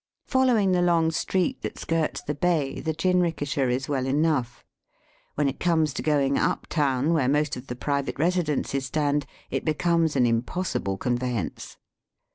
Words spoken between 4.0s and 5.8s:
enough. When it